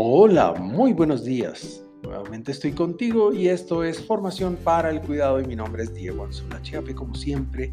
[0.00, 1.84] Hola, muy buenos días.
[2.04, 6.24] Nuevamente estoy contigo y esto es Formación para el Cuidado y mi nombre es Diego
[6.24, 6.94] Anzola Chiape.
[6.94, 7.72] Como siempre,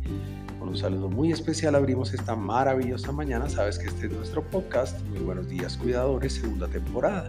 [0.58, 3.48] con un saludo muy especial abrimos esta maravillosa mañana.
[3.48, 5.00] Sabes que este es nuestro podcast.
[5.10, 7.28] Muy buenos días, cuidadores, segunda temporada.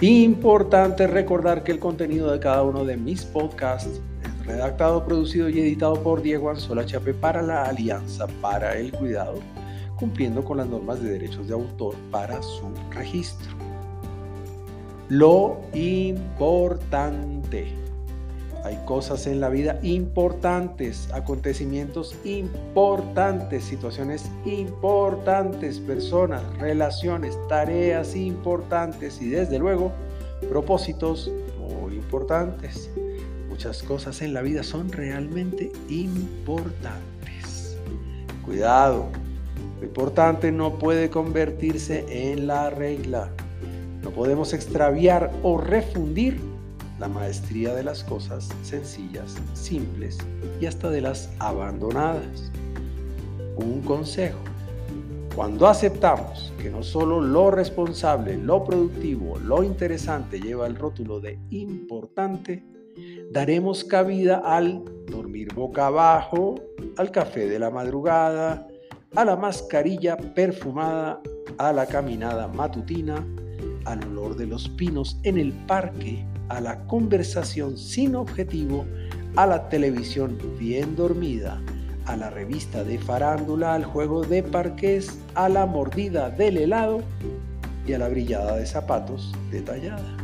[0.00, 5.60] Importante recordar que el contenido de cada uno de mis podcasts es redactado, producido y
[5.60, 9.38] editado por Diego Anzola Chiape para la Alianza para el Cuidado,
[9.94, 13.69] cumpliendo con las normas de derechos de autor para su registro
[15.10, 17.66] lo importante.
[18.64, 29.30] Hay cosas en la vida importantes, acontecimientos importantes, situaciones importantes, personas, relaciones, tareas importantes y
[29.30, 29.92] desde luego
[30.48, 32.88] propósitos muy importantes.
[33.48, 37.76] Muchas cosas en la vida son realmente importantes.
[38.44, 39.08] Cuidado,
[39.80, 43.32] lo importante no puede convertirse en la regla.
[44.02, 46.40] No podemos extraviar o refundir
[46.98, 50.18] la maestría de las cosas sencillas, simples
[50.60, 52.50] y hasta de las abandonadas.
[53.56, 54.38] Un consejo.
[55.34, 61.38] Cuando aceptamos que no solo lo responsable, lo productivo, lo interesante lleva el rótulo de
[61.50, 62.64] importante,
[63.30, 66.56] daremos cabida al dormir boca abajo,
[66.96, 68.66] al café de la madrugada,
[69.14, 71.20] a la mascarilla perfumada,
[71.58, 73.24] a la caminada matutina,
[73.90, 78.86] al olor de los pinos en el parque, a la conversación sin objetivo,
[79.36, 81.60] a la televisión bien dormida,
[82.06, 87.00] a la revista de farándula, al juego de parques, a la mordida del helado
[87.86, 90.16] y a la brillada de zapatos detallada.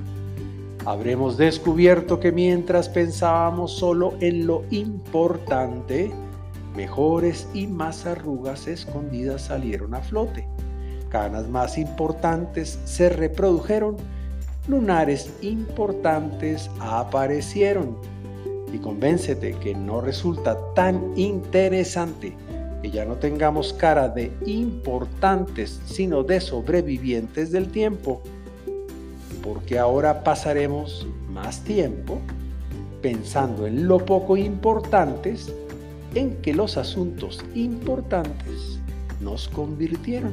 [0.84, 6.12] Habremos descubierto que mientras pensábamos solo en lo importante,
[6.76, 10.46] mejores y más arrugas escondidas salieron a flote
[11.08, 13.96] canas más importantes se reprodujeron,
[14.68, 17.96] lunares importantes aparecieron.
[18.72, 22.34] Y convéncete que no resulta tan interesante
[22.82, 28.20] que ya no tengamos cara de importantes, sino de sobrevivientes del tiempo,
[29.42, 32.18] porque ahora pasaremos más tiempo
[33.00, 35.52] pensando en lo poco importantes
[36.14, 38.80] en que los asuntos importantes
[39.20, 40.32] nos convirtieron